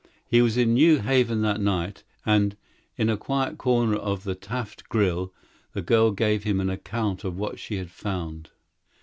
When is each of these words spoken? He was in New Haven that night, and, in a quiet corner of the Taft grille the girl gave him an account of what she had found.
He 0.25 0.41
was 0.41 0.57
in 0.57 0.73
New 0.73 0.97
Haven 0.97 1.43
that 1.43 1.61
night, 1.61 2.03
and, 2.25 2.57
in 2.97 3.07
a 3.07 3.15
quiet 3.15 3.59
corner 3.59 3.97
of 3.97 4.23
the 4.23 4.33
Taft 4.33 4.89
grille 4.89 5.31
the 5.73 5.83
girl 5.83 6.09
gave 6.09 6.41
him 6.43 6.59
an 6.59 6.71
account 6.71 7.23
of 7.23 7.37
what 7.37 7.59
she 7.59 7.75
had 7.77 7.91
found. 7.91 8.49